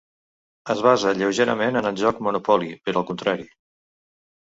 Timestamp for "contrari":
3.15-3.51